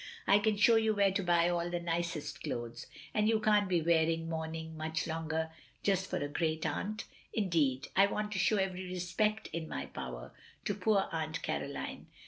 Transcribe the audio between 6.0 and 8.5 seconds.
for a great aunt. ""Indeed— I want to